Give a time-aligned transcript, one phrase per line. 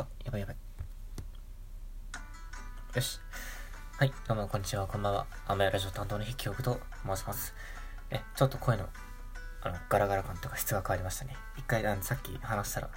[0.00, 0.56] あ、やばいやばい。
[2.94, 3.20] よし。
[3.98, 5.26] はい、どうもこんにちは、こんばんは。
[5.46, 7.52] アマヤラジオ担当の筆記憶と申します。
[8.10, 8.88] え、ちょっと声の、
[9.62, 11.36] あの、ガラガラ感とか質が変わりましたね。
[11.58, 12.90] 一回、あの、さっき話したら、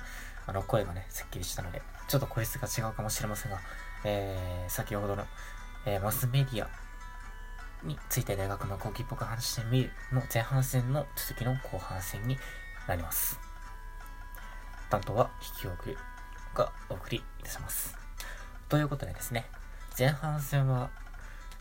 [0.47, 3.59] あの、声がね、すっきりしたので、ちょっと声質が違うかもしれませんが、
[4.05, 5.25] えー、先ほどの、
[5.85, 6.69] えー、マスメディア
[7.85, 12.37] について大学の後期っぽく話してみるの前半戦の続きの後半戦に
[12.87, 13.37] なります。
[14.89, 15.97] 担当は筆記憶
[16.53, 17.95] がお送りいたします。
[18.69, 19.45] ということでですね、
[19.97, 20.89] 前半戦は、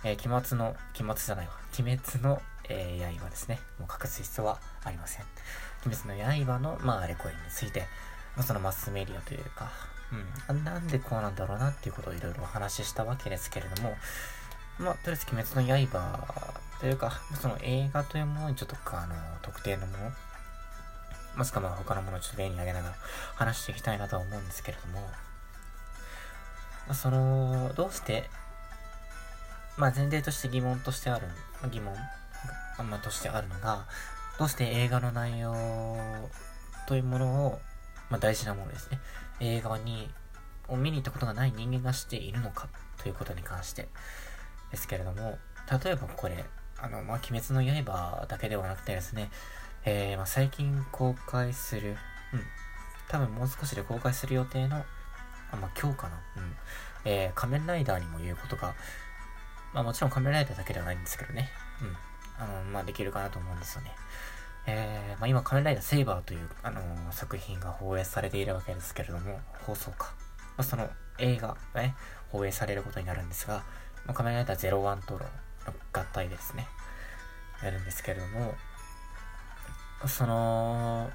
[0.05, 3.59] えー、期末の、期末じゃないわ、鬼滅の、えー、刃ですね。
[3.78, 5.27] もう隠す必要はありません。
[5.87, 7.80] 鬼滅の刃の、まあ、あれこれについて、
[8.37, 9.70] まあ、そのマスメディアというか、
[10.48, 13.96] うん、なんでこうなんだろうなっていうことをいろいろお話ししたわけですけれども、
[14.79, 20.12] まあ、とりあえず鬼滅の刃というか、その映画というものにちょっとあの、特定のもの、
[21.36, 22.95] もしくはまあ他のものをちょっと例に挙げながら
[23.34, 25.00] 話していきたいなとは思うんですけれども、
[26.86, 28.29] まあ、その、どうして、
[29.76, 31.26] まあ前提として疑問としてある、
[31.70, 31.95] 疑問、
[32.88, 33.87] まあ、としてあるのが、
[34.38, 35.54] どうして映画の内容
[36.87, 37.60] というものを、
[38.10, 38.98] まあ大事なものですね。
[39.40, 40.10] 映画に、
[40.68, 43.88] を見に行ったことがない人間がしているのかということに関して
[44.70, 45.38] ですけれども、
[45.85, 46.45] 例えばこれ、
[46.79, 49.30] あの、まあ、鬼滅の刃だけではなくてですね、
[49.85, 51.97] えー、まあ、最近公開する、
[52.33, 52.41] うん、
[53.09, 56.52] 多分もう少しで公開する予定の、あ、まあ、今日かな、うん、
[57.05, 58.75] えー、仮面ライダーにも言うことが、
[59.75, 61.97] まあ、もちろん仮面ライダーだけではないんですけどね、うん、
[62.43, 63.91] あの、まあ、できるかなと思うんですよね。
[64.66, 70.15] えー、まあ、今、仮面ライダーセイバーという、あのー、作品が放映されているわけですけれども、放送か。
[70.56, 70.88] まあ、その
[71.19, 71.97] 映画がね、
[72.28, 73.65] 放映されることになるんですが、
[74.06, 75.21] まあ、仮面ライダー01との
[75.93, 76.69] 合体ですね、
[77.65, 78.55] やるんですけれども、
[80.08, 81.10] その、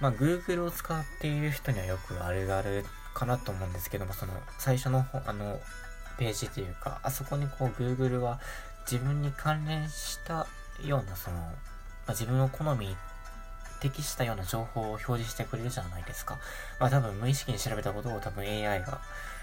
[0.00, 5.60] まあ、Google を使っている人にはよくあるあるかなと思うんですけども、その、最初の、あの、
[6.18, 8.40] ページというか、あそこにこう Google は
[8.90, 10.46] 自分に関連した
[10.84, 11.44] ような、その、ま
[12.08, 12.96] あ、自分の好み
[13.80, 16.38] 適したような情報を表示してくれるじゃないですか。
[16.80, 19.00] まあ多分無意識に調べたことを多分 AI が、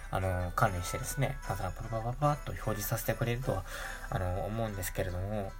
[0.09, 3.64] あの、関連してですね、ただパパパパパッと表示させてくれるとは、
[4.09, 5.52] あの、思うんですけれども、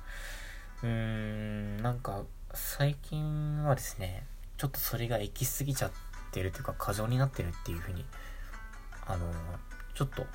[0.84, 4.26] うーん、なんか、最近はですね、
[4.58, 5.92] ちょっとそれが行き過ぎちゃっ
[6.32, 8.06] てるというか、過剰になってるっていうふうに、
[9.06, 9.32] あの、
[9.94, 10.26] ちょっと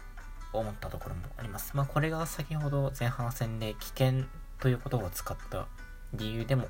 [0.52, 1.76] 思ったところもあります。
[1.76, 4.24] まあ、これが先ほど前半戦で危険
[4.60, 5.66] という言葉を使った
[6.14, 6.68] 理由でも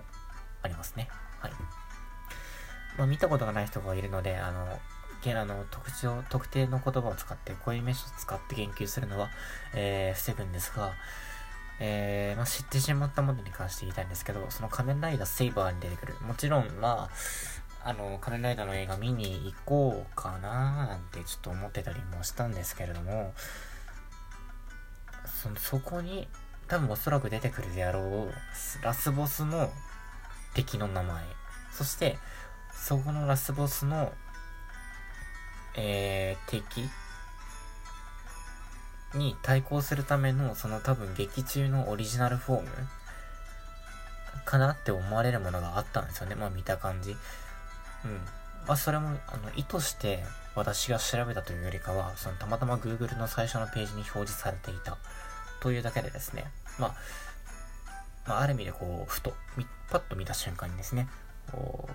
[0.62, 1.08] ありますね。
[1.40, 1.52] はい。
[2.98, 4.78] まあ、見たことがない人がいるので、あの、
[5.22, 9.30] キャラの特徴、特定の言葉を使って、こういう名詞を使って言及するのは、
[9.74, 10.94] えー、防ぐんですが、
[11.78, 16.14] えー、まあ、知ってしまったものに関して言いたいんですけど、その仮面ライダーセイバーに出てくる。
[16.22, 17.08] もちろん、ま
[17.84, 23.34] あ、あの、仮面ライダーの映画見に行こうかななんてちょっと思ってたりもしたんですけれども、
[25.42, 26.28] その、そこに、
[26.68, 28.32] 多分おそらく出てくるであろう、
[28.82, 29.70] ラスボスの
[30.54, 31.22] 敵の名前。
[31.70, 32.18] そして、
[32.72, 34.12] そこのラスボスの、
[35.74, 36.88] えー、敵
[39.16, 42.68] に対抗するための、その多分劇中のオリジナルフォーム
[44.44, 46.34] かなって思われるものがあったんですよね。
[46.34, 47.10] まあ見た感じ。
[47.10, 47.16] うん。
[48.66, 50.24] まあそれも、あの、意図して
[50.54, 54.96] 私が調べたというよりかは、そのたまたま Google の最初のページに表示されていた
[55.60, 56.50] というだけでですね。
[56.78, 56.94] まあ、
[58.26, 59.34] まあ、ある意味でこう、ふと、
[59.90, 61.08] パッと見た瞬間にですね、
[61.52, 61.88] こ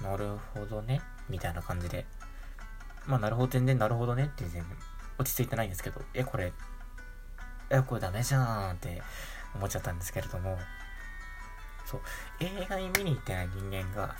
[0.00, 2.06] う、なるほどね、みたいな感じで、
[3.06, 4.64] まあ、なるほど、全然なるほどねって全然
[5.18, 6.52] 落ち着いてないんですけど、え、これ、
[7.70, 9.02] え、これダメじゃんって
[9.54, 10.58] 思っちゃったんですけれども、
[11.84, 12.00] そう、
[12.40, 14.14] 映画に見に行ってない人間が、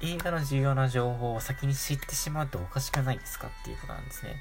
[0.00, 4.36] 映画の重要な情報を先に知ってしまうとおかしくないですかっていうことなんですね。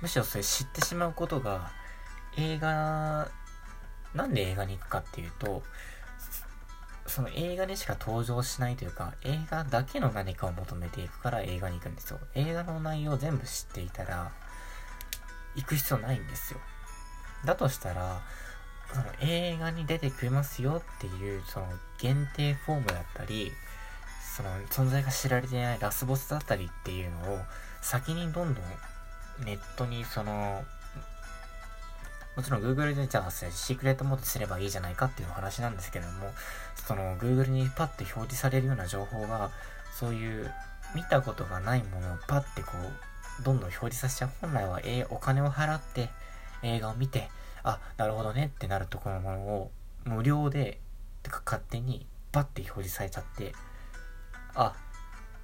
[0.00, 1.70] むしろそれ知ってしまうことが、
[2.36, 3.28] 映画、
[4.14, 5.62] なんで映画に行くかっていうと、
[7.06, 12.20] その映画にしか登場しないというか、映画だけの何かを求めていくから映画に行くんですよ。
[12.34, 14.32] 映画の内容を全部知っていたら、
[15.56, 16.60] 行く必要ないんですよ。
[17.44, 18.20] だとしたら、
[18.92, 21.66] その映画に出てくれますよっていう、その
[21.98, 23.52] 限定フォームだったり、
[24.36, 27.38] その存在が知られていないラスボスだったりっていうのを
[27.82, 28.64] 先にどんどん
[29.44, 30.64] ネットにその
[32.34, 36.32] もちろん Google でじゃあシークレットモードすればいいじゃないかっていう話なんですけれども、
[36.86, 39.50] その Google にパッて表示されるような情報が、
[39.92, 40.50] そういう
[40.94, 43.11] 見たことがないものをパッてこう、
[43.44, 44.30] どんどん表示させちゃう。
[44.40, 46.10] 本来は、えお金を払って
[46.62, 47.28] 映画を見て、
[47.62, 49.70] あ、なるほどねってなるところのものを
[50.04, 50.80] 無料で、
[51.22, 53.54] てか勝手にパッて表示されちゃって、
[54.54, 54.74] あ、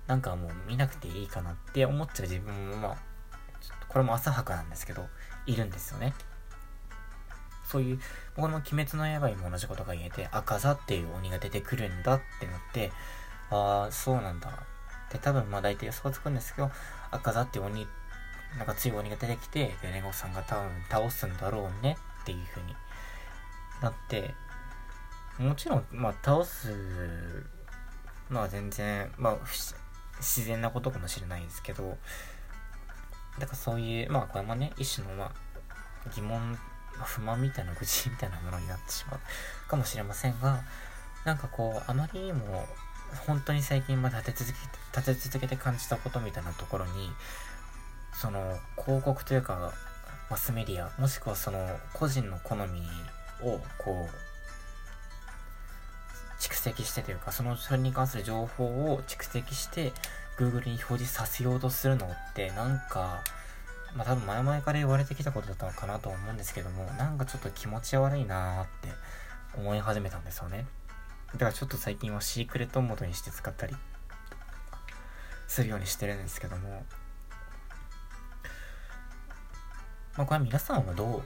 [0.07, 2.97] なんかもう見なくていいかなって思っちゃう自分もまあ、
[3.89, 5.07] これも浅はかなんですけど、
[5.47, 6.15] いるんですよね。
[7.67, 8.01] そういう、
[8.37, 12.91] 僕の鬼滅の刃にも同じことが言えて、赤座っていう鬼が出てくるんだってなって、
[13.51, 14.51] ああ、そうなんだ。
[15.13, 16.71] で、多分まあ大体予想がつくんですけど、
[17.11, 17.87] 赤座っていう鬼、
[18.57, 22.75] なんか強い鬼が出てきて、で、ネゴさんが多分倒すんだろうねっていう風に
[23.83, 24.35] なって、
[25.39, 27.47] もちろん、まあ倒す
[28.31, 29.37] のは全然、まあ
[30.19, 31.97] 自然なことかもしれないですけど、
[33.39, 35.33] だからそういう、まあこれもね、一種のまあ
[36.15, 36.59] 疑問
[37.05, 40.63] 不満みたいな愚痴みたいなものになってしまうかもしれませんが、
[41.25, 42.67] なんかこう、あまりにも
[43.27, 47.11] 本当に最近まで立て続けて、立て続けて感じたことみたいなところに、
[48.13, 49.73] その広告というか、
[50.31, 52.83] マスメディア、もしくはその個人の好み
[53.43, 54.29] をこう、
[56.41, 59.93] 蓄積してというか、そのそれに関する情報を蓄積して、
[60.39, 63.23] Google に表示させようとするのって、なんか、
[63.95, 68.89] まあ多分前々から言われてきたことだったのかなと思うんですけども、なんかちょっと気持ち悪いなーって
[69.57, 70.67] 思い始めたんですよね。
[71.33, 73.77] だからちょっと最近はシークレットモードにして使ったり
[75.47, 76.85] するようにしてるんですけども、
[80.17, 81.23] まあこれは皆さんはどう思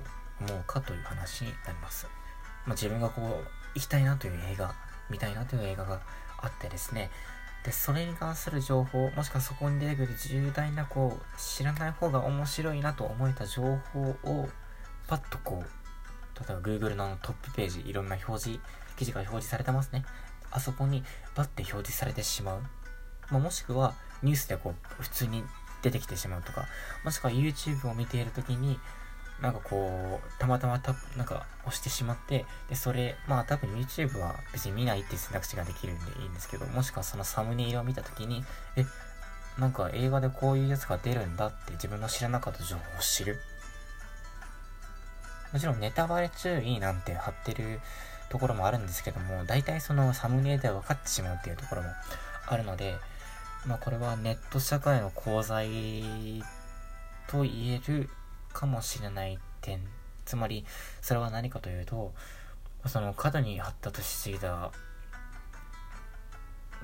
[0.60, 2.06] うかという話になります。
[2.66, 4.74] まあ自分がこう、行きたいなという映画、
[5.08, 6.00] 見たいなという映画が
[6.38, 7.10] あってですね、
[7.64, 13.62] で、それに関する情報、もしくはそこに出てくる重大な、こう、知らない方が面白いなと思えた情
[13.92, 14.48] 報を、
[15.06, 18.60] パッとこう、例えば Google のトップページ、いろんな表示、
[18.96, 20.04] 記事が表示されてますね。
[20.50, 21.02] あそこに
[21.34, 22.62] バッて表示されてしまう。
[23.30, 25.44] まあ、もしくは、ニュースでこう、普通に
[25.82, 26.66] 出てきてしまうとか、
[27.04, 28.78] もしくは YouTube を見ているときに、
[29.40, 38.44] なんかこう、たまたまた、なんか押してしまって、で、それ、まあ多分 YouTube は別に見ないっていう選択肢ができるんでいいんですけど、もしくはそのサムネイルを見たときに、
[38.76, 38.84] え、
[39.58, 43.38] なんか映画でこういうやつが出るんだって自分の知らなかった情報を知る。
[45.52, 47.80] もちろんネタバレ注意なんて貼ってる
[48.32, 51.88] ところもあるんですけども、大体そのサムネイルで分かってしまうっていうところも
[52.46, 52.96] あるので、
[53.66, 56.42] まあこれはネット社会の功罪
[57.28, 58.08] と言える
[58.54, 59.80] かもしれない点。
[60.24, 60.64] つまり、
[61.02, 62.14] それは何かというと、
[62.86, 64.72] その過度に発達しすぎた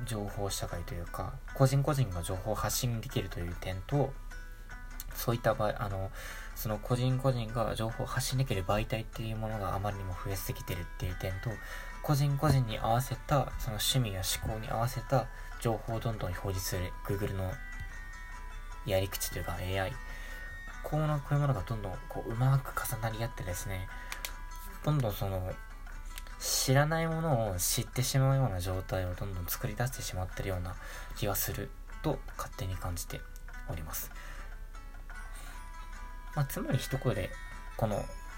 [0.05, 4.13] 情報社会というか、個人個人が情報を発信できるという点と、
[5.19, 6.11] そういった場合、あの、
[6.55, 11.51] その個人個人が情報を発信できる媒体っていうものがあまりにも増えすぎてるっていう点と、
[12.03, 15.27] 個人個人に合わせた、その趣味や思考に合わせた
[15.61, 17.51] 情報をどんどん表示する Google の
[18.87, 19.93] やり口というか AI
[20.83, 23.89] こうなこういうものがどんどんこううまく重なり合ってですね
[24.85, 25.51] どんどんその
[26.39, 30.77] 知らないものを知ってしまうような状態をどんどん作り出してしまってるような
[31.17, 31.69] 気がする
[32.03, 33.21] と勝手に感じて
[33.69, 34.11] おります。
[36.39, 37.31] まあ、つまり一言で
[37.77, 37.97] この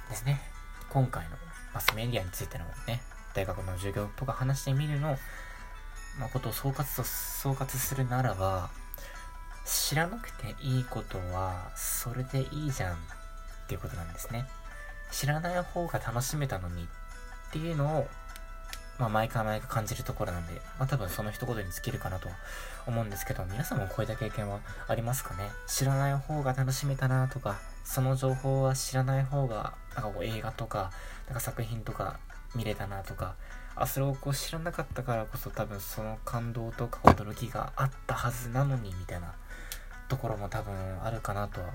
[0.08, 0.40] ですね
[0.88, 1.36] 今回の
[1.74, 3.02] マスメディアについてのね
[3.34, 5.18] 大学の授業とか話してみるの、
[6.18, 8.70] まあ、ことを総括と総括するならば
[9.66, 12.96] 知らなくていいことは、それでいいじゃんっ
[13.68, 14.46] ていうことなんですね。
[15.12, 16.86] 知らない方が楽しめたのにっ
[17.52, 18.08] ていうのを、
[18.98, 22.28] まあ、毎回毎回感じるところなんで、まあ、多分その一言に尽きるかなと
[22.86, 25.50] 思うんですけど、皆さんもこういった経験はありますかね？
[25.68, 30.92] 知らない方が楽しめたなとか、その情報は知らない方が、なんかこう映画とか、
[31.26, 32.18] なんか作品とか
[32.54, 33.34] 見れたなとか、
[33.74, 39.34] あ、それをこう知らなかったからこそ多分その感動とか驚きがあったはずなのに、みたいな
[40.08, 40.72] ところも多分
[41.02, 41.68] あるかなとは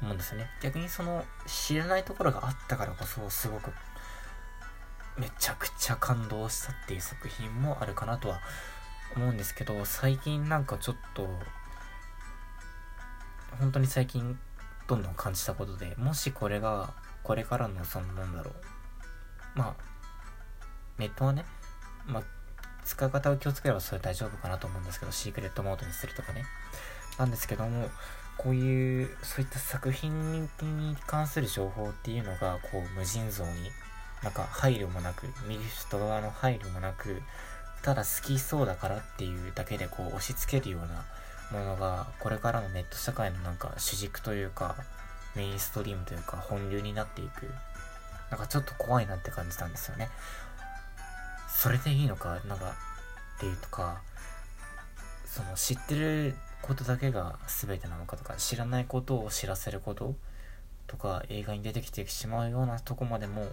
[0.00, 0.48] 思うんですよね。
[0.62, 3.72] 逆にその知らないところがあったからこそすごく
[5.18, 8.40] めちゃくちゃ感動したっていう作品もあるかなとは
[9.16, 11.28] 思うんですけど、最近なんかちょっと
[13.58, 14.38] 本当に最近
[14.88, 16.92] どんどん感じたことで、もしこれが
[17.22, 18.54] これからのそのなんだろう、
[19.54, 19.82] まあ
[20.98, 21.44] ネットはね、
[22.06, 22.22] まあ
[22.84, 26.44] 使い方を気をつければそれ大丈夫かなと思うんですけど、シークレットモードにするとかね。
[27.18, 27.90] なんですけども、
[28.38, 33.70] こういう、そういった作品に関する情報っていうのが、こう、無尽蔵に、
[34.22, 37.20] なんか配慮もなく、見る人側の配慮もなく、
[37.82, 41.04] ただ好きそうだからっていうだけでこう押し付けるような
[41.50, 44.76] ものが、これからのネット社会のなんか主軸というか、
[45.34, 47.50] メインストリームというか本流になっていく。
[48.30, 50.10] なんかちょっと怖いなって感じたんですよね。
[51.48, 52.74] それでいいのか、なんか、
[53.36, 54.02] っていうとか、
[55.24, 60.14] その知ってることだけが全てなのかとか知らないことを知らせること
[60.86, 63.46] とか映画に出てきてしまうようなとこまでも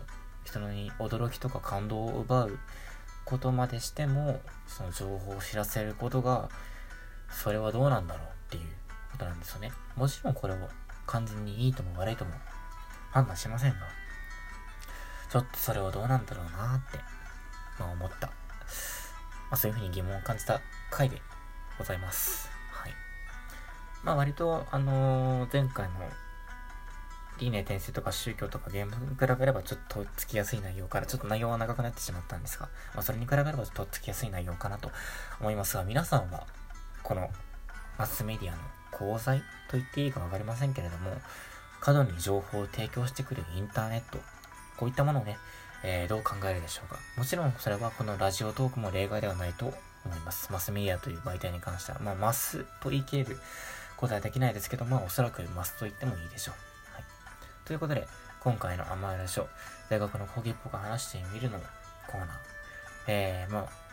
[0.45, 2.59] 人に驚きとか感動を奪う
[3.25, 6.49] ことまでしてもその情報を知らせることが
[7.29, 8.63] それはどうなんだろうっていう
[9.12, 9.72] ことなんですよね。
[9.96, 10.58] もちろんこれを
[11.05, 12.32] 完全にいいとも悪いとも
[13.12, 13.88] 判断しませんが、
[15.29, 16.98] ちょっとそれはどうなんだろうなって、
[17.79, 18.27] まあ思った。
[18.27, 18.34] ま
[19.51, 21.22] あそういうふうに疑問を感じた回で
[21.77, 22.50] ございます。
[22.72, 22.94] はい。
[24.03, 25.94] まあ割と、あのー、前回の
[27.38, 34.89] 理念転生とか宗教とかゲームに比べればちょっとつきやすい内容から、ちょっと内容は長くなってしまったんですが、まあそれに比べればちょっつきやすい内容かなと
[35.39, 36.48] 思いますが、皆さんは、
[37.05, 37.29] この
[38.00, 41.12] マスメディアの功罪と言っていいかわかりませんけれども、
[41.79, 44.17] 過度に情報を提供してくるインターネット、
[44.77, 45.38] こういったものをね、
[45.83, 47.00] えー、どう考えるでしょうか。
[47.15, 49.71] もちろんそれはこのラジオトークも例外ではないと
[50.03, 50.51] 思います。
[50.51, 53.38] マスメディアという媒体に関しては、まあマスと言い切れる
[53.97, 56.93] ことはできないですけど、まあおそらくマスと言ってもいいでしょう。
[56.95, 57.03] はい。
[57.65, 58.07] ということで、
[58.39, 59.47] 今回の甘いラジオ、
[59.89, 61.59] 大学の講義っぽく話してみるの
[62.07, 62.29] コーナー。
[63.07, 63.85] えー、まあ、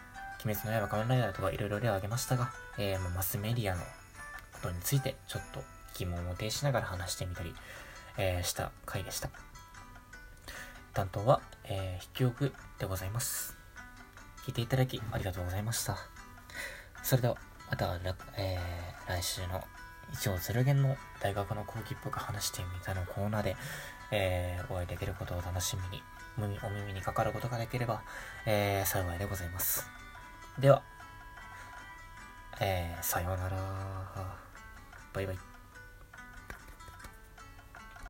[0.45, 3.89] 鬼滅の刃仮面ライダーとかいろいろ例を挙げましたが、えー、ま、マスメディアのこ
[4.63, 5.63] とについてちょっと
[5.95, 7.55] 疑問を呈しながら話してみたり、
[8.19, 9.31] えー、した回でした。
[10.93, 13.57] 担当は、えー、筆記憶でございます。
[14.45, 15.97] 聞いていただきありがとうございました。
[17.03, 17.37] それでは、
[17.71, 17.99] また、
[18.37, 19.63] えー、来週の
[20.13, 23.57] 一応ゼロ元の大学の講義っぽく話してみたのコーナーで、
[24.11, 28.03] えー、お会いできることを楽しみに、お耳にかかることができれば、
[28.45, 30.02] えー、幸いでございます。
[30.59, 30.83] では、
[32.61, 33.57] えー、さようなら。
[35.13, 35.52] バイバイ。